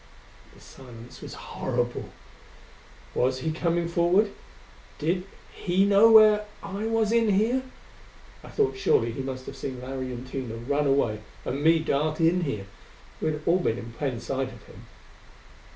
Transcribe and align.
The 0.55 0.59
silence 0.59 1.21
was 1.21 1.35
horrible. 1.35 2.05
Was 3.13 3.41
he 3.41 3.51
coming 3.51 3.87
forward? 3.87 4.31
Did 4.97 5.25
he 5.53 5.85
know 5.85 6.41
I 6.63 6.85
was 6.87 7.11
in 7.11 7.29
here? 7.35 7.61
I 8.43 8.47
thought 8.49 8.77
surely 8.79 9.11
he 9.11 9.21
must 9.21 9.45
have 9.45 9.55
seen 9.55 9.79
Larry 9.79 10.07
and 10.11 10.27
Tina 10.27 10.55
run 10.55 10.87
away, 10.87 11.19
and 11.45 11.61
me 11.61 11.77
dart 11.77 12.19
in 12.19 12.41
here: 12.45 12.65
we 13.21 13.27
had 13.31 13.43
all 13.45 13.59
been 13.59 13.77
in 13.77 13.93
plain 13.93 14.19
sight 14.19 14.47
of 14.51 14.63
him. 14.65 14.87